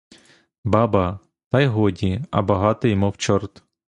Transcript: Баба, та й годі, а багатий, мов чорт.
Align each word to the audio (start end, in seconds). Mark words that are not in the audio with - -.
Баба, 0.63 1.19
та 1.49 1.61
й 1.61 1.65
годі, 1.67 2.25
а 2.31 2.41
багатий, 2.41 2.95
мов 2.95 3.17
чорт. 3.17 3.63